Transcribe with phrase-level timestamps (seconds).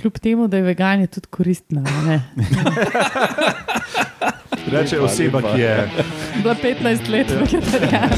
[0.00, 1.84] kljub temu, da je vegan, je tudi koristna.
[4.72, 5.90] Reče oseba, ki je.
[6.42, 8.14] Bila 15 let vegetarijanca.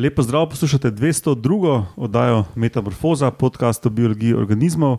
[0.00, 1.84] Lepo zdrav, poslušate 202.
[1.96, 4.96] oddajo Metamorfoza, podcast o biologiji organizmov,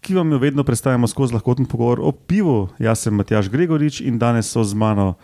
[0.00, 2.68] ki vam jo vedno predstavljamo skozi lahkoten pogovor o pivu.
[2.78, 5.14] Jaz sem Matjaš Gregorič in danes so z mano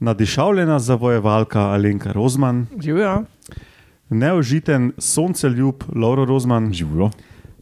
[0.00, 3.24] nadišavljena zavojevalka Alenka Rozman, Živijo.
[4.10, 7.10] neožiten sonceljub Lauro Rozman, Živijo.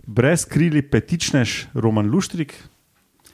[0.06, 2.55] brezkrili petičnež Roman Luštrik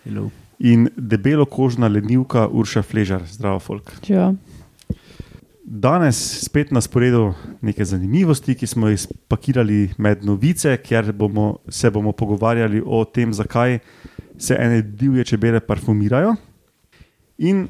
[0.05, 0.31] Hello.
[0.59, 3.23] in debelo kožna lenivka Urša Fležar.
[3.27, 3.93] Zdravo, folk.
[4.09, 4.35] Ja.
[5.73, 7.31] Danes spet na sporedu
[7.65, 13.33] neke zanimivosti, ki smo jih spakirali med novice, kjer bomo, se bomo pogovarjali o tem,
[13.33, 13.79] zakaj
[14.37, 16.35] se ene divje čebele parfumirajo,
[17.39, 17.63] in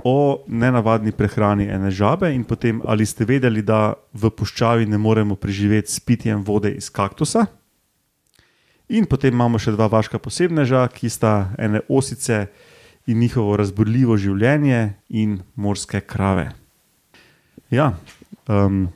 [0.00, 5.36] o nenavadni prehrani ene žabe, in potem ali ste vedeli, da v puščavi ne moremo
[5.36, 7.44] preživeti s pitjem vode iz kaktusa.
[8.88, 12.46] In potem imamo še dva vaška posebneža, ki sta ene osice
[13.04, 16.61] in njihovo razburljivo življenje in morske krave.
[17.72, 17.94] Ja,
[18.48, 18.88] um,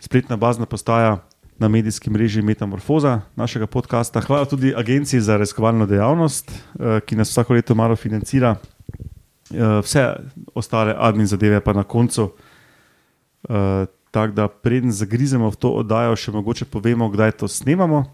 [0.00, 1.18] spletna bazna postaja
[1.58, 4.20] na medijskem mreži Metamorfoza našega podcasta.
[4.20, 8.56] Hvala tudi Agenciji za raziskovalno dejavnost, uh, ki nas vsako leto malo financira.
[9.50, 10.06] Uh, vse
[10.54, 12.32] ostale admin zadeve pa na koncu.
[13.48, 18.04] Uh, Tako da, preden zagrizemo v to oddajo, še mogoče povemo, kdaj to snemamo.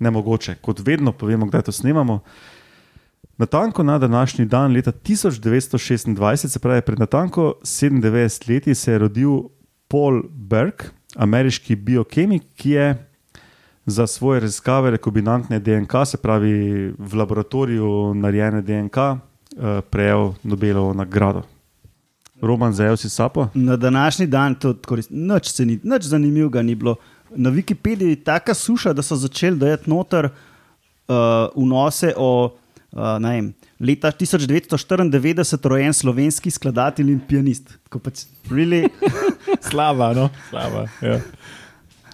[0.00, 2.22] Ne mogoče, kot vedno povemo, kdaj to snemamo.
[3.38, 9.30] Natanko na današnji dan, leta 1926, se pravi pred natanko 97 leti, se je rodil
[9.88, 10.74] Paul Berg,
[11.16, 13.06] ameriški biokemik, ki je
[13.86, 21.42] za svoje raziskave rekombinantne DNK, se pravi v laboratoriju narejene DNK, eh, prejel Nobelovo nagrado.
[22.40, 23.48] Roman, zajel si sapo?
[23.54, 26.96] Na današnji dan to korist, nič, ni, nič zanimivega ni bilo.
[27.30, 31.14] Na Wikipediji je taka suša, da so začeli dajati noter uh,
[31.56, 32.56] vnose o
[32.96, 37.76] uh, ne vem, leta 1994 rojen slovenski skladatelj in pianist.
[37.86, 38.88] Tako Pač, really,
[39.68, 40.30] Slava, no?
[40.50, 40.86] Slava.
[41.04, 41.20] Ja.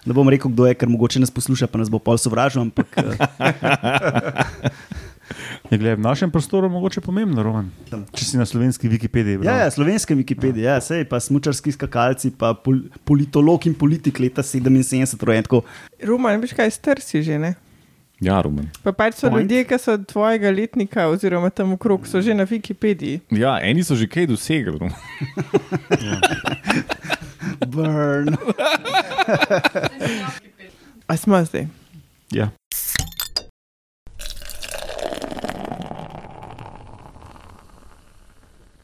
[0.03, 2.87] ne bom rekel, kdo je, ker mogoče nas posluša, pa nas bo pol sovražil, ampak
[2.99, 3.15] uh,
[5.71, 7.69] Je glede, v našem prostoru mogoče pomembno, Roman.
[8.13, 9.39] Če si na slovenski Wikipediji.
[9.39, 9.47] bral.
[9.47, 14.43] ja, ja, slovenske Wikipedije, ja, sej pa smučarski skakalci, pa pol, politolog in politik leta
[14.43, 15.47] 77 rojen.
[15.47, 15.63] Tako,
[16.03, 17.55] Roman, veš kaj, star si že, ne?
[18.23, 18.69] Ja, Rumen.
[18.83, 19.43] Pa pač so Point.
[19.43, 23.19] ljudje, ki so tvojega letnika oziroma tam okrog, so že na Wikipediji.
[23.35, 24.79] Ja, eni so že kaj dosegli.
[24.79, 24.89] No?
[27.65, 28.35] burn.
[31.07, 31.67] A smo zdaj?
[32.31, 32.49] Ja.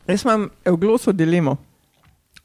[0.08, 1.58] Jaz imam v glosu dilemo.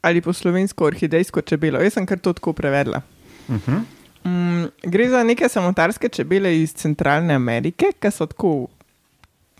[0.01, 1.81] Ali po slovensko orhidejsko čebelo.
[1.81, 3.01] Jaz sem kar to tako prevedla.
[3.49, 3.81] Uh -huh.
[4.25, 8.53] Mm, gre za neke samotarske čebele iz Centralne Amerike, ki so tako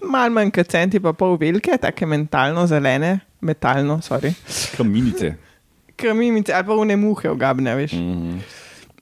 [0.02, 4.34] malo manj kot centi, pa pol velike, tako mentalno zelene, metalno, sorry.
[4.78, 5.36] Kaminice.
[5.96, 7.94] Kamimice ali pa une muhe ogabne, veš.
[7.94, 8.40] Mm.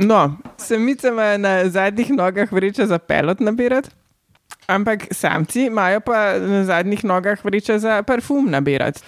[0.03, 3.89] No, samice imajo na zadnjih nogah vreče za pelot nabirati,
[4.67, 9.01] ampak samci imajo pa na zadnjih nogah vreče za parfum nabirati.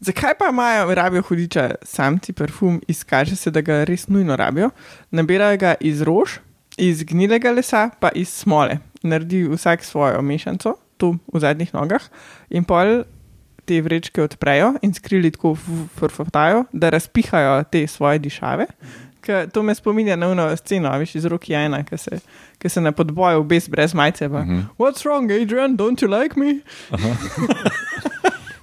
[0.00, 4.70] Zakaj pa imajo, rabijo hudiča samci parfum, izkaže se, da ga res nujno rabijo.
[5.10, 6.38] Nabirajo ga iz rož,
[6.76, 8.78] iz gnilega lesa, pa iz smole.
[9.02, 12.08] Naredi vsak svojo mešanico, tu v zadnjih nogah,
[12.50, 13.02] in pol
[13.64, 15.54] te vrečke odprejo in skrili tako
[15.98, 18.66] frfotajo, da razpihajo te svoje dišave.
[19.20, 22.22] Ke, to me spominja na eno sceno, veš, iz roki ena, ki se,
[22.58, 24.28] ki se na podboju obes brez majice.
[24.28, 24.64] Pa, uh -huh.
[24.78, 25.76] What's wrong, Adrian?
[25.76, 26.60] Don't you like me?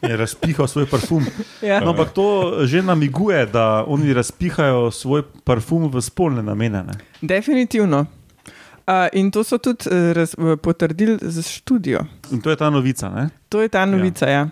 [0.07, 1.25] Je razpihal svoj parfum.
[1.62, 1.79] Ja.
[1.79, 2.25] No, ampak to
[2.66, 6.84] že namiguje, da oni razpihajo svoj parfum v spolne namene.
[6.84, 6.95] Ne?
[7.22, 8.06] Definitivno.
[8.88, 10.31] Uh, in to so tudi uh, raz,
[10.63, 12.06] potrdili z študijo.
[12.31, 13.09] In to je ta novica.
[13.09, 13.29] Ne?
[13.50, 14.29] To je ta novica.
[14.29, 14.47] Ja.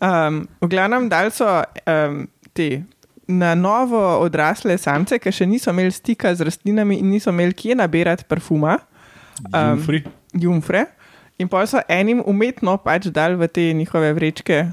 [0.00, 0.26] Ja.
[0.28, 1.46] Um, v glavnem, dal so
[1.86, 2.82] um, te
[3.28, 7.74] na novo odrasle samce, ki še niso imeli stika z rastlinami in niso imeli kje
[7.78, 8.78] nabirati parfuma,
[9.54, 10.02] Um, Jumfri.
[10.34, 10.80] jumfre.
[11.38, 14.64] In pa so enim umetno pač dal v te njihove vrečke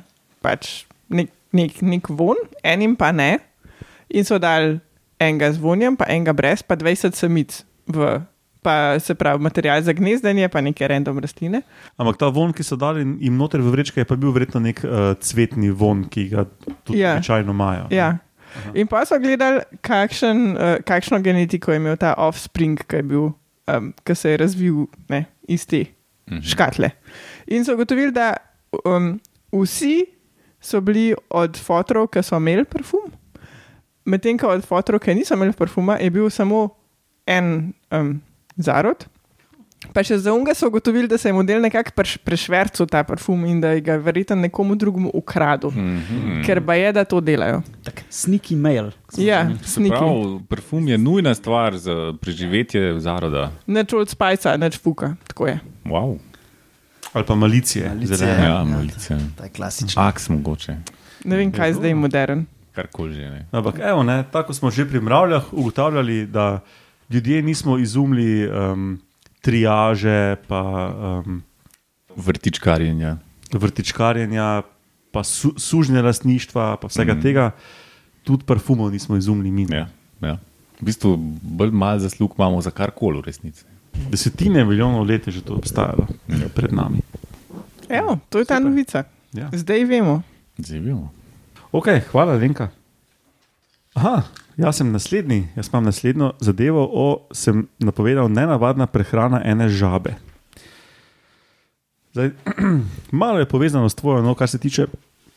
[0.45, 3.33] pač nek, nek, nek von, enim pa ne.
[4.13, 4.75] In so dal
[5.17, 8.15] enega z vonjem, pa enega brez, pa 20 samic v.
[8.65, 11.59] Pa se pravi, material za gnezdenje, pa neke random rastline.
[12.01, 14.79] Ampak ta von, ki so dali jim noter v vrečke, je pa bil verjetno nek
[14.81, 16.47] uh, cvetni von, ki ga
[16.81, 17.11] tudi Ja.
[17.13, 17.83] običajno imajo.
[17.93, 18.07] Ja.
[18.73, 23.27] In pa so gledali, kakšen, uh, kakšno genetiko je imel ta offspring, ki, bil,
[23.69, 25.83] um, ki se je razvil ne, iz te
[26.25, 26.41] Mhm.
[26.41, 26.89] škatle.
[27.53, 28.31] In so ugotovili, da
[28.81, 29.19] um,
[29.53, 30.07] vsi
[30.65, 33.11] so bili od fotorov, ki so imeli parfum.
[34.05, 36.69] Medtem ko od fotorov, ki niso imeli parfuma, je bil samo
[37.29, 38.15] en um,
[38.57, 39.05] zarod.
[39.93, 43.43] Pa še za unga so ugotovili, da se je model nekako preš, prešvercil ta parfum
[43.45, 46.45] in da je ga verjetno nekomu drugemu ukradel, mm -hmm.
[46.45, 47.61] ker pa je, da to delajo.
[47.83, 48.91] Tak, sneaky mail.
[49.17, 49.95] Ja, Se sniki.
[49.95, 53.51] pravi, parfum je nujna stvar za preživetje zaroda.
[53.67, 55.15] Neč od spajca, neč fuka.
[55.27, 55.59] Tako je.
[55.85, 56.17] Wow.
[57.15, 57.87] Ali pa malicije.
[57.87, 58.17] Malicije.
[58.17, 58.43] zelene.
[58.43, 59.17] Ja, malice.
[59.37, 60.03] Ta je klasičen.
[60.03, 60.77] Aks mogoče,
[61.25, 62.45] Ne vem, kaj je zdaj modern.
[62.75, 63.29] karkoli že.
[63.31, 63.41] Ne.
[63.51, 66.59] Ampak, evo, ne, tako smo že pri mravljah ugotavljali, da
[67.09, 68.99] ljudje nismo izumili um,
[69.41, 70.61] triaže, pa
[71.25, 71.41] um,
[72.15, 73.17] Vrtičkarjenja.
[73.53, 74.61] vrtičkarjenja,
[75.11, 77.21] pa su, sužnje lastništva, pa vsega mm.
[77.21, 77.51] Tega.
[78.23, 79.67] Tudi parfumov nismo izumili mi.
[79.71, 79.87] Ja,
[80.21, 80.37] ja.
[80.81, 83.65] V bistvu bolj malo zaslug imamo za karkoli v resnici.
[84.09, 86.47] Desetine milijonov let je že to obstajalo Ja.
[86.55, 86.99] pred nami.
[87.89, 88.69] Evo, to je ta Super.
[88.69, 89.03] novica.
[89.33, 89.49] Ja.
[89.53, 90.21] Zdaj vemo.
[90.57, 91.11] Zdaj vemo.
[91.71, 92.69] Ok, hvala, Lenka.
[93.93, 94.23] Aha,
[94.57, 100.15] jaz sem naslednji, jaz imam naslednjo zadevo, o, sem napovedal nenavadna prehrana ene žabe.
[102.11, 102.31] Zdaj,
[103.11, 104.87] malo je povezano s tvojo, no, kar se tiče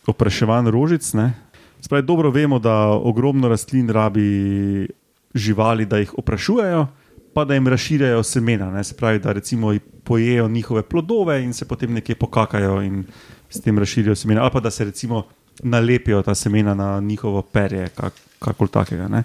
[0.06, 1.12] opraševanj rožic.
[1.12, 1.34] Ne.
[1.80, 4.88] Spravi, dobro vemo, da ogromno rastlin rabi
[5.34, 6.86] živali, da jih oprašujejo,
[7.34, 8.70] pa da jim razširjajo semena.
[8.70, 8.84] Ne.
[8.84, 13.04] Se pravi, da recimo pojejo njihove plodove in se potem nekje pokakajo in
[13.50, 15.24] s tem razširijo semena, ali pa da se recimo
[15.62, 19.08] nalepijo ta semena na njihovo perje, kak, kakor takega.
[19.08, 19.24] Ne.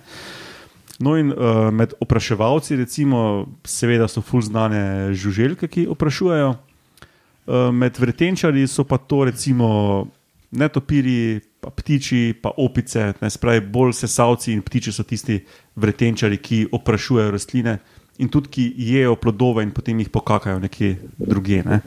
[0.99, 6.53] No, in uh, med opraševalci, recimo, seveda so ful znane žuželke, ki oprašujejo.
[7.45, 10.07] Uh, med vretenčari so pa to recimo
[10.51, 15.39] netopiri, pa ptiči, pa opice, ne spravi bolj sesalci in ptiči so tisti
[15.75, 17.77] vretenčari, ki oprašujejo rastline
[18.17, 21.63] in tudi ki jejo plodove in potem jih pokakajo nekje drugje.
[21.65, 21.81] Ne.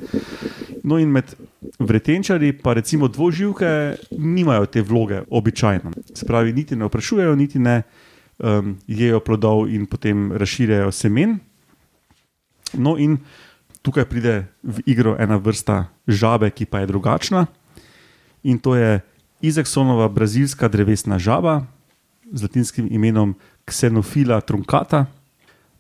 [0.85, 1.35] No, in med
[1.79, 5.93] vretenčari, pa recimo dvoživke, nimajo te vloge običajno.
[6.15, 7.83] Se pravi, niti ne oprašujejo, niti ne
[8.39, 11.39] um, jejo plodov in potem razširjajo semen.
[12.75, 13.19] No, in
[13.83, 17.47] tukaj pride v igro ena vrsta žabe, ki pa je drugačna.
[18.43, 19.01] In to je
[19.41, 21.67] Izeksonova brazilska drevesna žaba
[22.33, 23.35] z latinskim imenom
[23.67, 25.07] Xenofila truncata,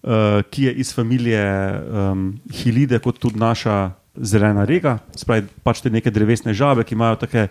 [0.06, 4.98] uh, ki je iz familije um, Hilide, kot tudi naša zelena rega.
[5.16, 7.48] Spravi, pač te neke drevesne žabe, ki imajo take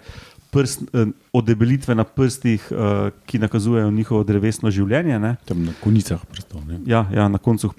[0.56, 5.19] prst, eh, odebelitve na prstih, uh, ki nakazujejo njihovo drevesno življenje.
[5.19, 5.36] Ne.
[5.46, 6.63] Tam na konicah prstov.
[6.68, 6.80] ne.
[6.88, 7.74] Ja, ja, na koncu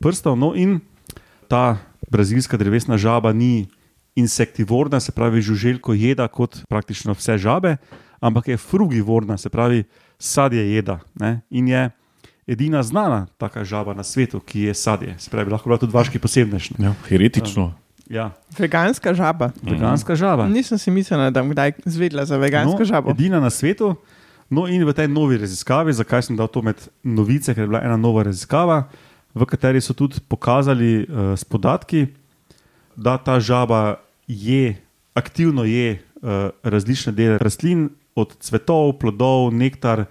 [0.00, 0.38] prstov.
[0.38, 0.80] No, in
[1.48, 3.66] ta brazilska drevesna žaba ni
[4.16, 7.76] insektivorna, se pravi, žuželko jeda kot praktično vse žabe,
[8.20, 9.84] ampak je frugivorna, se pravi,
[10.18, 11.00] sadje jeda.
[11.18, 11.40] Ne?
[11.50, 11.90] In je
[12.52, 15.14] edina znana taka žaba na svetu, ki je sadje.
[15.18, 16.70] Se pravi, lahko bila tudi vaški posebnež.
[16.78, 16.90] ne.
[16.90, 17.72] Ja, heretično.
[18.12, 19.52] Ja, Veganska žaba.
[19.62, 20.48] veganska žaba.
[20.48, 23.10] Nisem si mislila, da bom kdaj zvedela za vegansko no, žabo.
[23.10, 23.94] Edina na svetu.
[24.52, 27.80] No, in v tej novi raziskavi, zakaj sem dal to med novice, ker je bila
[27.80, 28.84] ena nova raziskava,
[29.32, 32.12] v kateri so tudi pokazali uh, s podatki,
[32.92, 33.96] da ta žaba
[34.28, 34.76] je,
[35.16, 40.04] aktivno je uh, različne dele rastlin, od cvetov, plodov, nektar.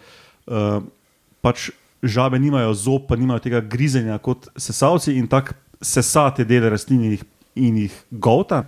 [0.50, 0.82] Uh,
[1.42, 1.70] pač
[2.04, 7.04] žabe nimajo zob, pa nimajo tega grizenja kot sesalci in tako sesa te dele rastlin
[7.04, 7.24] in jih,
[7.56, 8.66] in jih golta.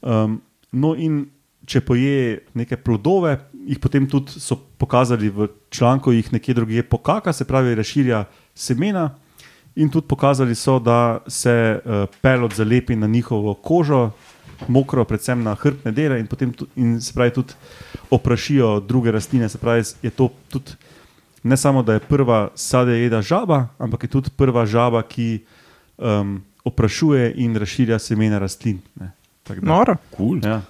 [0.00, 0.40] Um,
[0.72, 1.26] no, in
[1.68, 3.34] če poje neke plodove,
[3.68, 9.10] jih potem tudi so pokazali v članku, jih nekje drugje pokaka, se pravi, razširja semena.
[9.78, 14.10] In tudi pokazali so, da se uh, pelot zalepi na njihovo kožo,
[14.68, 17.54] mokro, predvsem na hrbtne dele, in potem tu, in se pravi, tudi
[18.10, 19.48] oprašijo druge rastline.
[19.48, 20.74] Se pravi, je to tudi
[21.42, 25.44] ne samo, da je prva sadje jeda žaba, ampak je tudi prva žaba, ki
[25.98, 28.80] um, oprašuje in razširja semena rastlin.
[29.62, 29.96] Noro.
[30.16, 30.40] Cool.
[30.44, 30.60] Ja.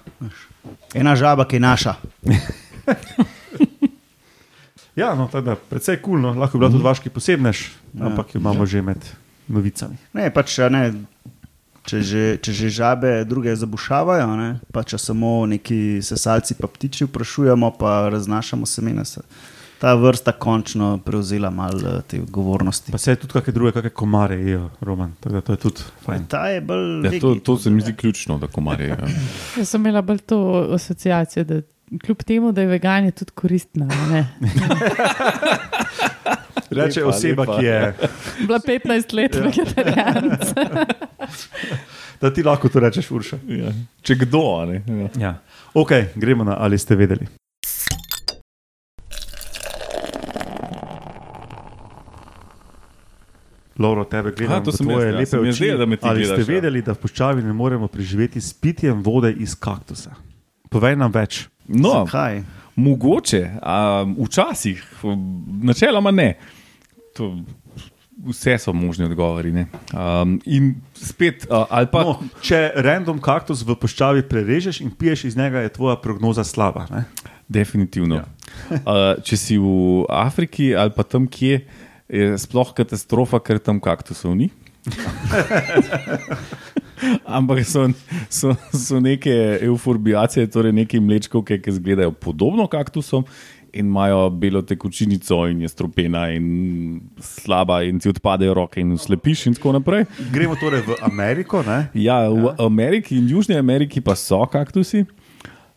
[0.93, 1.95] Ena žaba, ki je naša.
[4.99, 6.33] Ja, no, da precej kul, cool, no.
[6.35, 8.05] lahko bi bila tudi vaški posebnež, Ja.
[8.05, 8.99] ampak jo imamo že med
[9.47, 9.95] novicami.
[10.13, 10.91] Ne, pač, ne,
[11.87, 17.07] če, že, če že žabe druge zabušavajo, ne, pa če samo neki sesalci pa ptiči
[17.07, 19.23] vprašujemo, pa raznašamo semena, se
[19.79, 22.91] ta vrsta končno prevzela malo eh, te odgovornosti.
[22.91, 25.13] Pa se tudi kakšne druge, kakšne komare jejo, Roman.
[25.23, 26.25] Da to je tudi fajn.
[26.27, 26.95] Ta je bolj.
[26.95, 28.87] Ja, to, vegi to tudi, se mi zdi ključno, da komarje.
[28.87, 28.97] Ja.
[29.57, 30.39] Jaz sem imela bolj to
[30.75, 31.61] asociacijo, da
[32.05, 33.87] kljub temu, da je vegan, je tudi koristna.
[36.69, 37.57] Reče Lepa, oseba, lepa.
[37.59, 37.93] ki je,
[38.47, 40.53] Bila 15 let vegetarijanca.
[42.21, 43.37] da ti lahko to rečeš, Urša.
[43.47, 43.71] Ja.
[44.01, 44.83] Če kdo, a ne.
[44.87, 45.09] Ja.
[45.19, 45.33] Ja.
[45.73, 47.38] Ok, gremo na ali ste vedeli.
[53.79, 55.19] Loro, tebe gledam, Aha, to sem tvoje jaz, ja.
[55.19, 55.59] lepe je oči.
[55.59, 56.55] ti Ali gledaš, ste ja.
[56.55, 60.17] vedeli, da v puščavi ne moremo preživeti s pitjem vode iz kaktusa?
[60.69, 61.47] Povej nam več.
[61.67, 62.43] No, Kaj?
[62.75, 64.83] mogoče, um, včasih,
[65.63, 66.33] načeloma ne.
[67.15, 67.31] To,
[68.27, 69.51] vse so možni odgovori.
[69.51, 69.67] ne.
[69.93, 72.03] Um, in spet, uh, ali pa.
[72.03, 76.85] No, če random kaktus v puščavi prerežeš in piješ iz njega, je tvoja prognoza slaba.
[76.91, 77.05] Ne?
[77.47, 78.15] Definitivno.
[78.15, 78.25] Ja.
[78.69, 78.75] Ja.
[78.75, 81.63] uh, če si v Afriki ali pa tam kje,
[82.09, 84.49] je sploh katastrofa, ker tam kaktusov ni.
[87.37, 87.87] Ampak so,
[88.27, 89.31] so, so neke
[89.63, 93.23] euforbijacije, torej neke mlečkovke, ki izgledajo podobno kaktusom
[93.73, 99.45] in imajo belo tekočinico in je stropena in slaba in ti odpadejo roke in slepiš
[99.45, 100.05] in tako naprej.
[100.33, 101.63] Gremo torej v Ameriko.
[101.63, 101.87] Ne?
[101.93, 105.05] Ja, v Ameriki in Južni Ameriki pa so kaktusi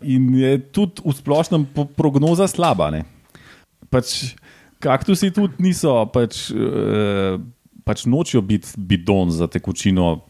[0.02, 2.90] in je tudi v splošnem prognoza slaba.
[2.90, 3.04] Ne?
[3.90, 4.32] Pač,
[4.82, 7.38] kaktusi tudi niso, pač, eh,
[7.86, 10.20] pač nočijo biti bidon za tekočino.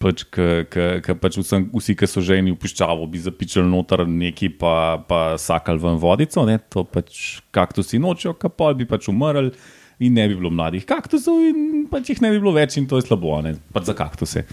[0.00, 4.06] Pač, k, k, k, pač vsem, vsi, ki so ženi v piščavo, bi zapičali noter
[4.08, 6.46] neki, pa, pa sakali ven vodico.
[6.48, 6.56] Ne?
[6.72, 9.52] To pač kaktusi nočijo, kapol bi pač umrli
[10.00, 12.96] in ne bi bilo mladih kaktusov, in pač jih ne bi bilo več, in to
[12.96, 14.46] je slabo, ne pač za kaktuse.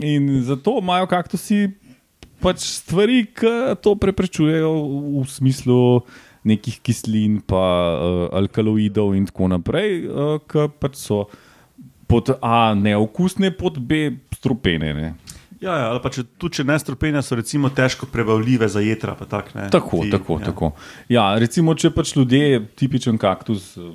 [0.00, 1.66] In zato imajo kaktusi
[2.40, 4.72] pač stvari, ki to preprečujejo
[5.20, 5.80] v smislu
[6.44, 7.62] nekih kislin, pa
[7.96, 11.24] uh, alkaloidov in tako naprej, uh, ki pač so
[12.10, 14.92] pod A neokusne, pod B strupene.
[14.94, 15.14] Ne.
[15.64, 19.14] Ja, ja, ali pa če, tudi če ne stropene, so recimo težko prebavljive za jedra.
[19.16, 19.70] Tak, ne.
[19.72, 20.48] Tako, Ti- tako, ja.
[20.50, 20.70] tako.
[21.08, 23.94] Ja, recimo, če pač ljudje, tipičen kaktus, eh,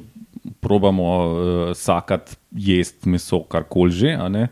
[0.63, 4.15] probamo uh, sakati, jesti meso, karkoli že.
[4.34, 4.48] ne,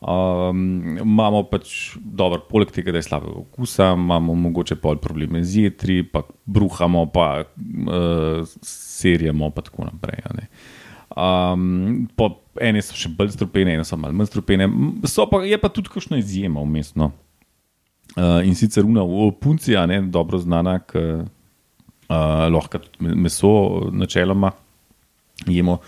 [0.00, 5.66] Um, imamo pač, dobro, poleg tega, da je slabega okusa, imamo mogoče pol probleme z
[5.66, 10.22] jetri, pa bruhamo, pa uh, serjamo, pa tako naprej.
[10.24, 10.46] a.
[11.10, 12.30] Um, po,
[12.62, 14.70] ene so še bolj strupene, ene so malo manj strupene,
[15.04, 17.10] pa, je pa tudi kakšna izjema vmesno.
[18.16, 19.04] Uh, in sicer una
[19.40, 24.54] puncija, ne, dobro znana, ki uh, lahko tudi me- meso načeloma
[25.46, 25.78] jemo,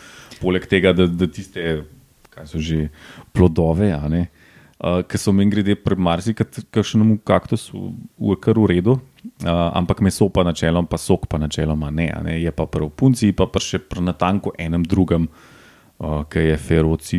[0.40, 1.82] poleg tega, da, da tiste,
[2.32, 2.88] kaj so že
[3.36, 10.00] plodove, uh, ki so meni grede pri marsikakšnemu kaktusu v kar v redu, uh, ampak
[10.00, 13.46] meso pa načeloma, pa sok pa načeloma ne, a ne, je pa pri punci, pa,
[13.46, 15.28] pa še pri natanko enem drugem.
[15.28, 15.51] Uh,
[16.24, 17.18] ki je feroci,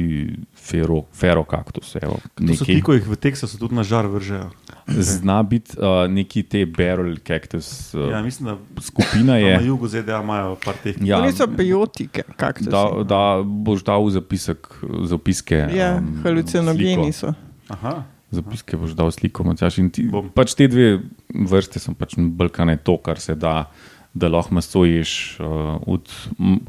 [0.53, 1.95] fero, ferokaktus.
[1.95, 4.49] Evo, To so ti, ki jih v Teksasu tudi na žar vržejo.
[4.85, 7.93] Zna biti uh, neki te barrel cactus.
[7.93, 9.53] Uh, Ja, mislim, da skupina na je.
[9.63, 10.99] jugu ZDA imajo par teh.
[10.99, 12.67] Ja, Oni so biotike, kaktus.
[12.67, 14.67] da, da boš dal zapisek,
[15.05, 15.61] zapiske.
[15.71, 17.31] Ja, um, halucinogeni so.
[17.69, 19.77] Aha, Zapiske boš dal sliko, Matjaž.
[19.77, 20.27] In ti, Bom.
[20.33, 20.99] pač te dve
[21.29, 23.69] vrste so pač balkane to, kar se da,
[24.11, 26.09] da lahko meso ješ, uh, od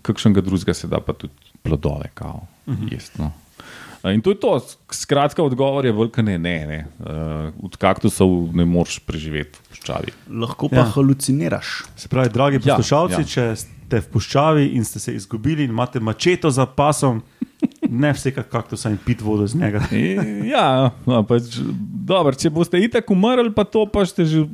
[0.04, 1.32] kakšnega drugega se da pa tudi
[1.64, 2.84] plodove, kao, uh Mhm.
[2.84, 2.92] -huh.
[2.92, 3.18] jest.
[3.18, 3.32] No.
[4.04, 4.60] In to je to,
[4.92, 6.66] skratka, odgovor je vulkane ne.
[6.66, 6.80] ne.
[7.00, 7.06] Uh,
[7.64, 10.12] od kaktusov ne moreš preživeti v puščavi.
[10.30, 10.82] Lahko pa Ja.
[10.82, 10.90] ja.
[10.90, 11.82] haluciniraš.
[11.96, 13.24] se pravi, dragi Ja, poslušalci, ja.
[13.24, 17.22] če ste v puščavi in ste se izgubili in imate mačeto za pasom,
[17.82, 19.80] ne vsekakor kaktusa in pit vodo z njega.
[19.92, 20.16] I,
[20.48, 21.42] ja, no, pač,
[22.04, 24.44] dobro, če boste itak umrli, pa to pa ste že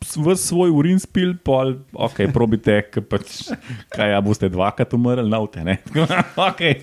[0.00, 3.52] v svoj urin spil, pol, ok, probite, pač,
[3.92, 5.78] kaj ja, boste dvakrat umrli, navte, ne.
[6.48, 6.80] okay.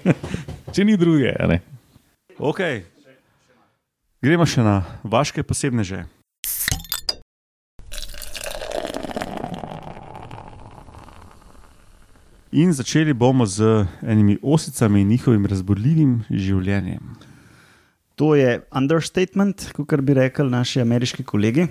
[0.72, 1.62] Če ni druge, a ne.
[2.38, 2.86] Okay.
[4.22, 6.06] Gremo še na vaše posebne že.
[12.58, 17.18] In začeli bomo z enimi osicami in njihovim razborljivim življenjem.
[18.18, 21.68] To je understatement, kot bi rekli naši ameriški kolegi.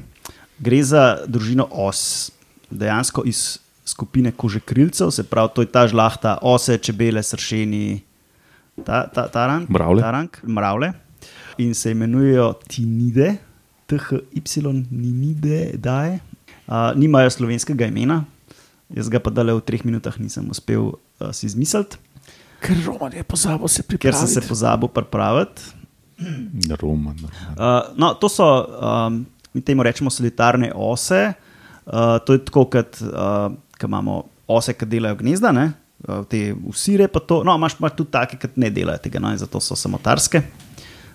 [0.59, 2.31] Gre za družino os,
[2.71, 8.01] dejansko iz skupine kožekrilcev, se pravi, to je ta žlahta, ose, čebele, sršeni,
[8.85, 10.03] ta, ta, taran, Mravlje.
[10.03, 10.93] tarank, mravlje.
[11.59, 13.37] In se imenujejo tinide,
[13.87, 16.19] THY, ninide, daje.
[16.67, 18.25] Uh, nimajo slovenskega imena,
[18.91, 21.97] jaz ga pa dale v treh minutah nisem uspel uh, si izmisliti,
[22.61, 25.63] Ker Roman je pozabil se ker sem se pozabil pripraviti.
[26.81, 26.81] Roman.
[26.81, 27.17] roman.
[27.55, 28.49] Uh, no, to so,
[28.81, 31.33] um, mi temu rečemo, solitarne ose.
[31.87, 33.49] Uh, to je tako, kot uh,
[33.81, 34.21] ko imamo
[34.53, 35.71] ose, ki delajo gnezda, ne?
[36.05, 37.09] uh, te usire.
[37.09, 39.77] pa To, no, imaš pa tudi take, ki ne delajo tega, no, in zato so
[39.79, 40.43] samotarske.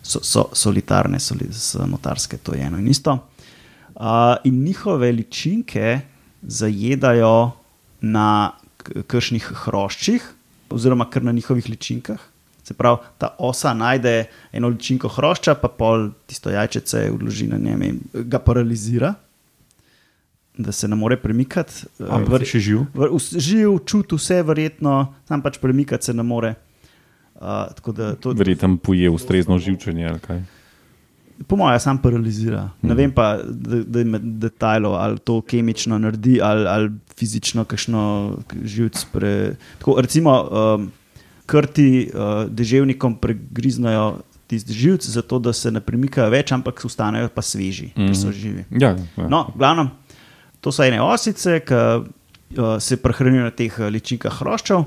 [0.01, 3.19] So, so solitarne, soli, samotarske, to je eno in isto.
[3.93, 5.99] Uh, in njihove ličinke
[6.41, 7.51] zajedajo
[8.01, 10.25] na kakšnih hroščih,
[10.73, 12.30] oziroma kar na njihovih ličinkah.
[12.71, 17.83] Se pravi, ta osa najde eno ličinko hrošča, pa pol tisto jajčece vloži na njem
[17.83, 17.99] in
[18.31, 19.13] ga paralizira,
[20.57, 21.83] da se ne more premikati.
[22.07, 22.85] Ampak še živ.
[22.95, 24.95] Vr- Živ, čuti vse, verjetno,
[25.27, 26.55] sam pač premikati se ne more.
[27.41, 30.41] Uh, tako da to, Verjetno poje ustrezno živčenje ali kaj.
[31.47, 32.67] Po mojem, sam paralizira.
[32.85, 38.03] Ne vem pa, da, da ima detajlov, ali to kemično naredi, ali, ali fizično, kakšno
[38.63, 39.05] živc.
[39.11, 39.55] Pre...
[39.79, 40.91] Tako, recimo, um,
[41.51, 47.43] krti uh, deževnikom pregriznajo tisti živc, zato da se ne premikajo več, ampak ostanejo pa
[47.43, 48.07] sveži, mm -hmm.
[48.07, 48.65] ker so živi.
[48.71, 49.27] Ja, ja.
[49.27, 49.89] No, glavno,
[50.61, 54.83] to so ene osice, ki uh, se prehranijo na teh uh, ličinkah hroščev.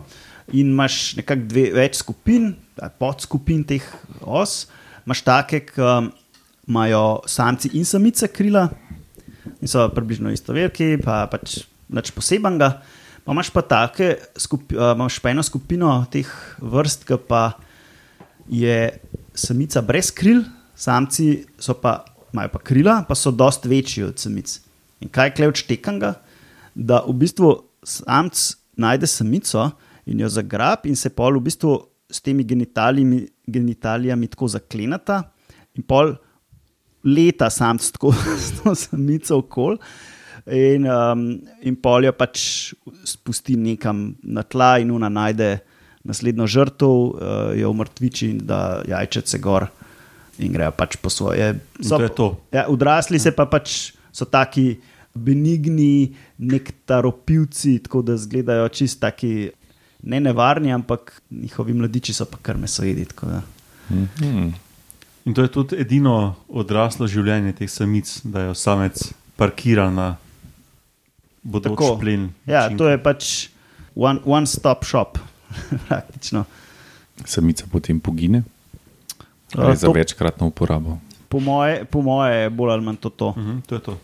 [0.52, 2.54] In imaš nekako dve več skupin,
[2.99, 3.85] podskupin teh
[4.21, 4.66] os,
[5.06, 6.11] imaš take, ki um,
[6.68, 8.68] imajo samci in samice krila,
[9.61, 12.83] in so približno isto veliki, pa pač nič posebenega.
[13.24, 16.28] Pa imaš pa take, skupi, uh, imaš pa eno skupino teh
[16.60, 17.54] vrst, ki pa
[18.48, 18.98] je
[19.34, 20.42] samica brez kril,
[20.76, 21.46] samci
[21.80, 24.58] pa, imajo pa krila, pa so dosti večji od samic.
[25.00, 26.14] In kaj je klevč tekanga,
[26.74, 27.54] da v bistvu
[27.84, 28.44] samc
[28.76, 29.70] najde samico
[30.06, 31.78] in jo zagrab in se pol v bistvu
[32.10, 35.22] s temi genitalijami, genitalijami tako zaklenata
[35.74, 36.14] in pol
[37.04, 38.12] leta samc tako
[38.44, 39.78] s to samico okoli.
[40.44, 41.22] In, um,
[41.64, 42.74] in polje pač
[43.08, 45.56] spusti nekam na tla, in ona najde
[46.04, 49.70] naslednjo žrtev, uh, jo umrtviči in da jajčece gor
[50.38, 51.54] in grejo pač po svoje.
[51.80, 52.28] In to je to.
[52.52, 54.74] Ja, odrasli se pa pač so taki
[55.14, 59.50] benigni, nektaropivci, tako da izgledajo čist taki
[60.04, 63.04] ne nevarni, ampak njihovi mladiči so pa kar mesojedi.
[63.04, 63.42] tako da.
[63.90, 64.48] Mhm.
[65.24, 70.16] In to je tudi edino odraslo življenje teh samic, da je samec parkiran na
[71.44, 71.98] bodoč Tako.
[71.98, 72.32] plen.
[72.46, 72.78] Ja, učinka.
[72.78, 73.22] to je pač
[73.94, 75.18] one, one stop shop,
[75.88, 76.44] praktično.
[77.24, 78.42] Samica potem pogine.
[79.54, 80.98] A, Ali za to- večkratno uporabo.
[81.28, 83.10] Po moje, po moje je bolj ali manj to.
[83.10, 83.34] to.
[83.36, 83.94] Mhm, to je to.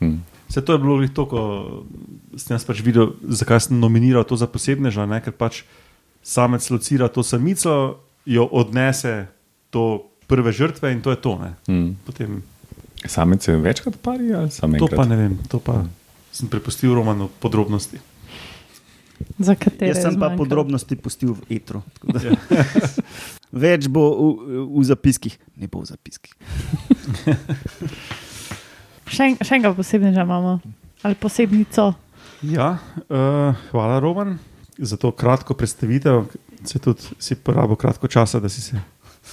[0.00, 0.18] Hm.
[0.48, 1.40] Vse to je bilo to, ko
[2.36, 5.20] sem jaz pač videl, zakaj sem nominiral to za posebneža, ne?
[5.20, 5.62] ker pač
[6.22, 9.26] samec locira to samico, jo odnese
[9.70, 11.38] do prve žrtve in to je to.
[11.38, 11.50] Ne?
[11.66, 11.90] Hm.
[12.04, 12.42] Potem,
[13.00, 14.98] Samice večkrat pari ali samo to enkrat?
[14.98, 15.86] pa ne vem, to pa
[16.32, 17.98] sem prepustil Romanu podrobnosti.
[19.38, 20.36] Za katere Jaz sem pa zmanjka.
[20.38, 21.82] podrobnosti pustil v etru.
[22.00, 22.36] tako da-
[23.64, 24.02] Več bo
[24.38, 26.32] v, v zapiskih, ne bo v zapiskih.
[29.10, 30.52] Še, en, še enega posebnega imamo,
[31.02, 31.88] ali posebnico.
[32.46, 32.76] Ja,
[33.10, 34.36] uh, hvala, Roman,
[34.78, 36.28] za to kratko predstavitev.
[36.62, 38.78] Se tudi si porabil kratko časa, da si se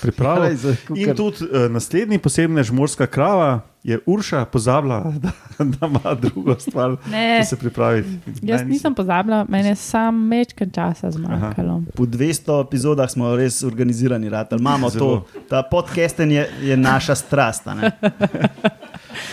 [0.01, 0.57] pripravil.
[0.97, 6.95] In tudi uh, naslednji posebnež, morska krava, je Urša pozabila, da, da ima drugo stvar,
[7.05, 7.37] Ne.
[7.37, 8.03] da se pripravi.
[8.41, 11.81] Jaz Ne, nisem pozabila, meni je sam mečken časa zmanjkalo.
[11.95, 12.27] Po 200
[12.61, 14.47] epizodah smo res organizirani, rad.
[14.51, 15.23] imamo Zelo.
[15.33, 15.39] to.
[15.43, 16.27] Ta podcast je,
[16.61, 17.67] je naša strast.
[17.67, 17.91] a ne.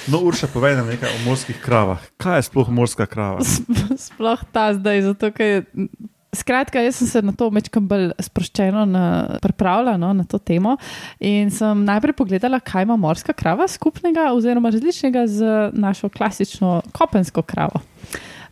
[0.06, 1.98] No, Urša, povej nam nekaj o morskih kravah.
[2.16, 3.40] Kaj je sploh morska krava?
[4.06, 5.60] Sploh ta zdaj, zato ker je.
[6.34, 8.84] Skratka, jaz sem se na to mečkam bolj sproščeno
[9.42, 10.76] pripravila no, na to temo
[11.20, 17.42] in sem najprej pogledala, kaj ima morska krava skupnega oziroma različnega z našo klasično kopensko
[17.42, 17.80] kravo.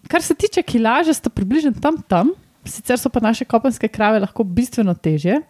[0.09, 2.33] Kar se tiče kilaže, sta približno tam tam.
[2.65, 5.41] Sicer so pa naše kopenske krave lahko bistveno težje.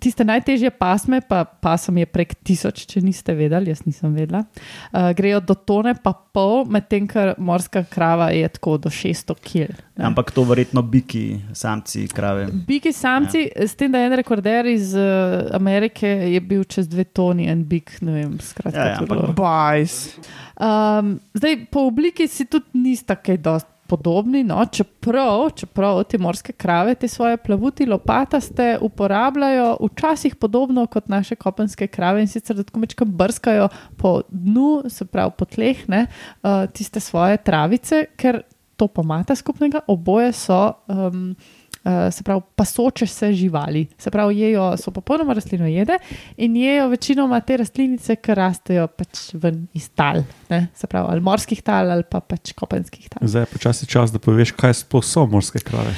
[0.00, 4.42] Tiste najtežje pasme, pa pasem je prek tisoč, če niste vedeli, jaz nisem vedela.
[4.92, 9.78] Uh, grejo do tone pa pol, medtem ko morska krava je tako do 600 kg.
[10.10, 12.50] Ampak to verjetno biki, samci, krave.
[12.68, 13.66] Biki samci, ja.
[13.66, 17.64] s tem, da je en rekorder iz uh, Amerike je bil čez dve toni en
[17.64, 18.76] bik, ne vem, skratka.
[18.76, 19.98] Ja, ja, ampak Bajs.
[20.60, 24.64] Um, zdaj, po obliki si tudi nista kaj dosti podobni, no?
[24.72, 31.86] čeprav, čeprav te morske krave, te svoje plavuti, lopataste uporabljajo včasih podobno kot naše kopenske
[31.86, 36.06] krave in sicer da tako mečkam brskajo po dnu, se pravi po tleh, ne,
[36.42, 38.42] uh, tiste svoje travice, ker
[38.76, 40.60] to pa imata skupnega, oboje so.
[40.86, 41.34] Um,
[42.12, 45.98] se pravi, pasoče se živali, se pravi, jejo, so popolnoma rastlinojede
[46.36, 50.66] in jejo večinoma te rastlinice, ki rastejo pač ven iz tal, ne?
[50.74, 53.28] se pravi, ali morskih tal ali pa pač kopenskih tal.
[53.28, 55.94] Zdaj je počasi čas, da poveš, kaj sploh so morske krave.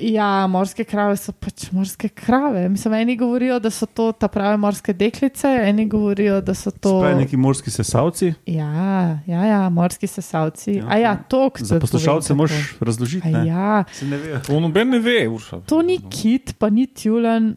[0.00, 2.62] Ja, morske krave so pač morske krave.
[2.72, 6.96] Mislim, eni govorijo, da so to ta prave morske deklice, eni govorijo, da so to.
[7.02, 8.32] Spravi neki morski sesalci.
[8.46, 10.78] Ja, ja, ja, morski sesalci.
[10.78, 10.84] Ja.
[10.84, 10.88] Ja.
[10.88, 13.28] A ja, to, kar Za poslušalce moraš razložiti.
[13.28, 13.46] Ne?
[13.48, 14.40] Ja, Se ne ve.
[14.46, 15.60] To noben ne ve, Urša.
[15.68, 17.54] to ni kit, pa ni tjulen,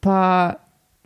[0.00, 0.54] pa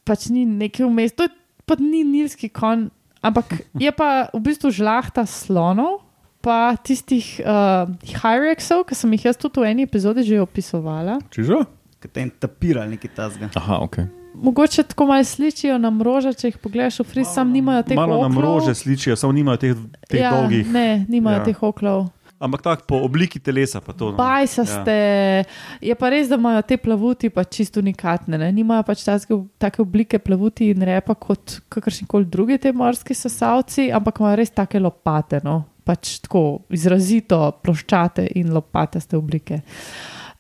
[0.05, 1.33] pač ni neki vmes, to je
[1.65, 2.89] pa ni nilski konj,
[3.25, 6.04] ampak je pa v bistvu žlahta slonov.
[6.45, 7.89] Pa tistih uh,
[8.21, 11.17] Hyrexov, ki sem jih jaz tudi v eni epizodi že opisovala.
[11.33, 11.65] Čiže?
[12.05, 13.49] Ki te tapirali nekaj tasga.
[13.57, 13.97] Aha, ok.
[14.35, 18.19] Mogoče tako malo sličijo na mrože, če jih pogledaš v fris, sam nimajo teh Malo
[18.19, 18.43] oklov.
[18.43, 19.79] rože sličijo, samo nimajo teh,
[20.11, 20.67] teh ja, dolgih.
[20.75, 21.41] Ne, nimajo Ja.
[21.41, 21.45] ja.
[21.47, 22.11] teh oklov.
[22.43, 23.81] Ampak tako po obliki telesa.
[23.81, 24.19] pa To, no.
[24.19, 25.45] Bajsaste.
[25.81, 28.37] Je pa res, da imajo te plavuti pač čisto unikatne.
[28.37, 28.51] Ne?
[28.53, 33.89] Nimajo pač take, take oblike plavuti in repa kot kakršni koli drugi te morski sesalci,
[33.95, 35.41] ampak imajo res take lopate.
[35.47, 35.63] No?
[35.85, 39.61] Pač tako izrazito ploščate in lopataste oblike.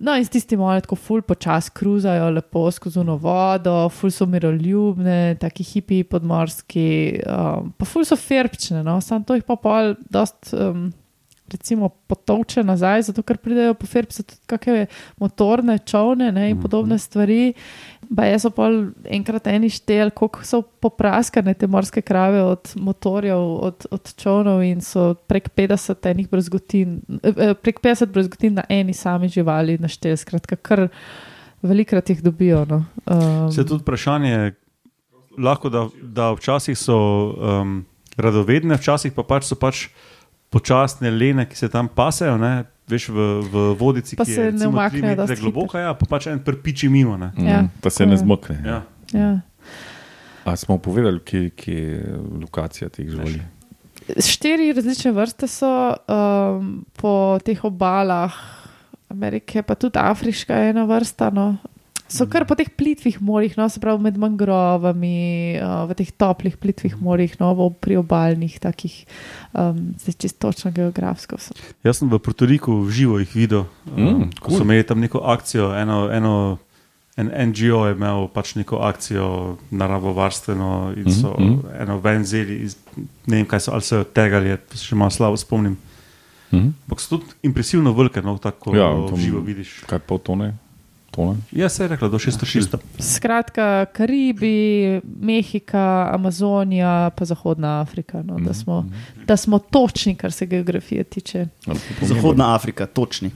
[0.04, 4.26] No, in s tistim malo tako ful počasi kruzajo, lepo skozi ono vodo, ful so
[4.26, 6.88] miroljubne, taki hipi podmorski,
[7.30, 10.50] um, pa ful so ferbčne, no, sam to jih pa pol dost.
[10.52, 10.88] Um,
[11.52, 14.86] Recimo potovče nazaj, zato ker pridejo po Ferbsu tudi kakšne
[15.20, 17.52] motorne čovne ne, in podobne stvari.
[18.16, 23.44] Pa jaz so pol enkrat eni štel, koliko so popraskane te morske krave od motorjev,
[23.68, 28.96] od, od čovnov in so prek 50 enih brezgotin, eh, prek 50 brezgotin na eni
[28.96, 30.16] sami živali naštel.
[30.16, 30.88] Skratka, kar
[31.62, 32.64] velikrat jih dobijo.
[32.64, 32.84] No.
[33.04, 34.52] Um, Se tudi vprašanje,
[35.38, 37.84] lahko da, da včasih so um,
[38.16, 39.88] radovedne, včasih pa pač so pač
[40.54, 42.38] počasne lene, ki se tam pasejo.
[42.38, 42.64] Ne?
[42.90, 45.94] Veš, v, v vodici, Pa ki se je ne recimo, umaknejo metre dosti globoka, ja,
[45.96, 47.16] pa pač en prpiči mimo.
[47.18, 47.32] Ne?
[47.32, 48.60] Mm, Ja, da se ne zmokne.
[48.60, 48.78] Ja.
[49.16, 49.32] ja.
[50.44, 53.40] A smo povedali, kje, kje je lokacija teh živali?
[54.20, 58.36] Štiri različne vrste so um, po teh obalah,
[59.08, 61.30] Amerike, pa tudi afriška je ena vrsta.
[61.32, 61.54] No.
[62.08, 66.56] So kar po teh plitvih morjih, no, se pravi med mangrovami, uh, v teh toplih
[66.60, 69.06] plitvih morjih, no, v priobalnih, takih,
[69.56, 71.38] um, zdaj čisto točno geografsko.
[71.40, 71.56] So.
[71.82, 73.64] Jaz sem v Puertoriku v živo jih videl,
[73.96, 74.58] Mm, um, ko cool.
[74.58, 75.72] so imeli tam neko akcijo.
[75.74, 76.58] Eno, eno,
[77.16, 81.56] en NGO je imel pač neko akcijo naravovarstveno in so mm -hmm.
[81.56, 81.82] mhm.
[81.82, 82.76] eno ven vzeli, iz,
[83.26, 85.76] ne vem kaj so, ali so jo tegali, jaz se še malo slabo spomnim.
[86.52, 86.68] Mhm.
[86.86, 89.80] Ampak so tudi impresivno velike, no, tako Ja, to- živo vidiš.
[89.86, 90.54] Kaj pol tone?
[91.14, 91.38] Tone?
[91.52, 98.22] Ja, se je rekla, do 600 Skratka, Karibi, Mehika, Amazonija, pa Zahodna Afrika.
[98.22, 98.84] No, da, smo,
[99.26, 101.46] da smo točni, kar se geografije tiče.
[102.02, 103.30] Zahodna Afrika, točni.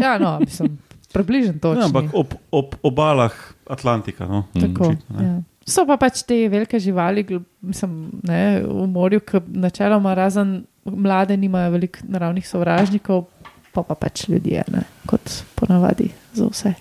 [0.00, 0.78] Ja, no, mislim,
[1.12, 1.80] približno točni.
[1.80, 3.32] Ja, ampak ob, ob obalah
[3.66, 4.26] Atlantika.
[4.26, 4.44] No.
[4.60, 5.42] Tako, očitno, ja.
[5.70, 7.22] So pa pač te velike živali,
[7.62, 13.26] mislim, ne, v morju, ki načeloma razen mlade nimajo veliko naravnih sovražnikov,
[13.70, 16.74] pa pa pač ljudje, ne, kot ponavadi za vse.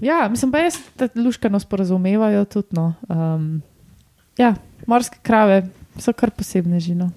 [0.00, 2.68] Ja, mislim pa jaz, da luškano sporazumevajo tudi.
[2.72, 2.94] No.
[3.08, 3.62] Um,
[4.38, 4.54] ja,
[4.86, 5.66] morske krave
[6.00, 7.10] so kar posebne žino.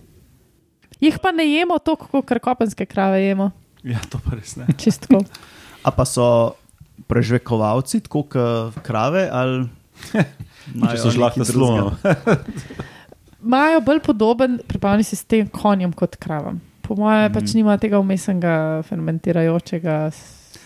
[1.00, 3.52] Jih pa ne jemo toliko, kot kopenske krave jemo,
[3.84, 4.66] Ja, to pa res ne.
[4.80, 5.20] čistko.
[5.84, 6.56] A pa so
[7.12, 9.68] prežvekovalci, tako kot krave, ali
[10.92, 11.92] Če so žlahta slona.
[13.44, 16.62] imajo bolj podoben prebavni sistem konjem kot kravam.
[16.82, 17.34] Po mojem, mm.
[17.34, 17.58] pač Mhm.
[17.58, 18.56] nima tega vmesnega
[18.88, 20.12] fermentirajočega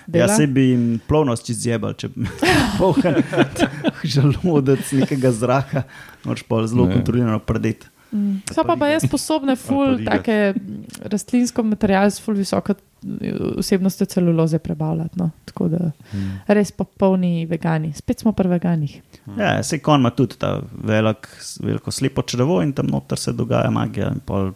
[0.07, 0.25] dela.
[0.31, 2.25] Ja, se bi jim plovnost čez zjebal, če bi
[2.79, 3.21] polhan
[4.15, 5.83] želodec nekega zraka,
[6.25, 6.93] noč pa zelo Ne.
[6.97, 7.87] kontrolirano predeti.
[8.11, 8.37] Mm.
[8.55, 13.57] So pa, pa jaz sposobne, ful, pa take mm, rastlinsko material s ful visoko mm,
[13.59, 15.19] vsebnostjo celuloze prebavljati.
[15.19, 15.29] No.
[15.45, 15.89] Tako da
[16.47, 17.91] res popolni vegani.
[17.93, 18.93] Spet smo pri veganih.
[19.37, 21.27] Ja, se kon ima tudi ta velik,
[21.59, 24.53] veliko slepo črevo in tam noter se dogaja magija in pol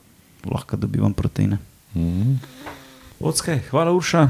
[0.48, 1.58] lahko dobivam proteine.
[1.96, 2.34] Mhm.
[3.20, 4.30] Odskaj, hvala Urša.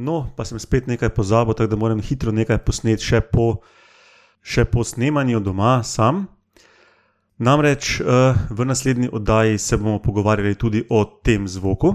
[0.00, 3.60] No, pa sem spet nekaj pozabil, tako da moram hitro nekaj posneti še po,
[4.40, 6.24] še po snemanju doma sam.
[7.40, 11.94] Namreč uh, v naslednji oddaji se bomo pogovarjali tudi o tem zvoku.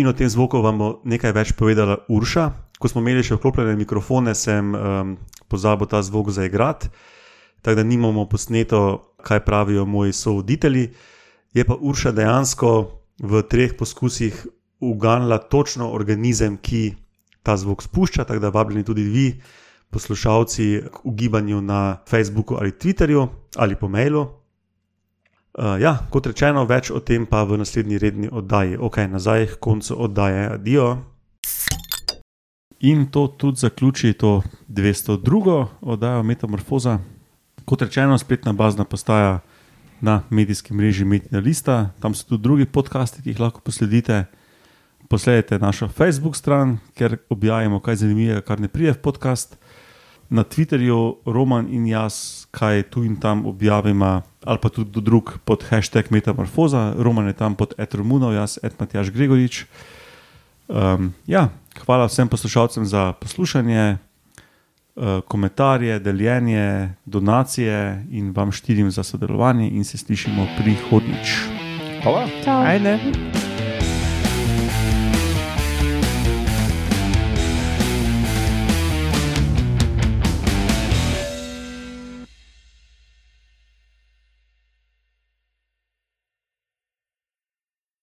[0.00, 2.44] In o tem zvoku vam bo nekaj več povedala Urša.
[2.80, 5.10] Ko smo imeli še vklopljene mikrofone, sem um,
[5.52, 6.88] pozabil ta zvok zaigrati,
[7.60, 8.80] tako da nimamo posneto,
[9.20, 10.86] kaj pravijo moji sovoditelji.
[11.52, 12.70] Je pa Urša dejansko
[13.20, 14.40] v treh poskusih
[14.80, 16.94] uganila točno organizem, ki
[17.44, 19.26] ta zvok spušča, tako da vabljeni tudi vi,
[19.92, 24.39] poslušalci, k ugibanju na Facebooku ali Twitterju ali po mailu.
[25.50, 28.78] Uh, ja, kot rečeno, več o tem pa v naslednji redni oddaji.
[28.78, 30.90] Ok, nazaj k koncu oddaje, adijo.
[32.86, 35.66] In to tudi zaključi to 202.
[35.80, 37.00] oddajo Metamorfoza.
[37.64, 39.40] Kot rečeno, spletna bazna postaja
[40.00, 44.24] na medijskem mreži Metina Lista, tam so tudi drugi podcasti, ki jih lahko posledite.
[45.10, 49.58] Posledite našo Facebook stran, ker objavimo kaj zanimivega, kar ne prije v podcast.
[50.30, 55.38] Na Twitterju Roman in jaz, kaj tu in tam objavimo, ali pa tudi do drug
[55.44, 59.64] pod hashtag Metamorfoza, Roman je tam pod Etromunov, jaz Edmatjaš Gregorič.
[60.70, 61.48] Um, ja,
[61.82, 69.84] hvala vsem poslušalcem za poslušanje, uh, komentarje, deljenje, donacije in vam štirim za sodelovanje in
[69.84, 71.38] se slišimo prihodnič.
[72.02, 72.26] Hvala.
[72.44, 72.62] Čau.
[72.62, 73.49] Ajde.